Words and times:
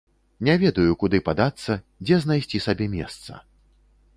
Не 0.47 0.53
ведаю, 0.61 0.95
куды 1.03 1.19
падацца, 1.27 1.77
дзе 2.07 2.15
знайсці 2.25 2.63
сабе 2.67 2.85
месца. 2.97 3.31